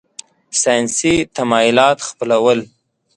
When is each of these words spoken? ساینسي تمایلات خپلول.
ساینسي 0.61 1.13
تمایلات 1.35 1.97
خپلول. 2.09 2.59